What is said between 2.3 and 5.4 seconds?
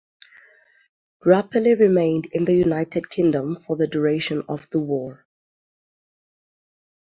in the United Kingdom for the duration of the war.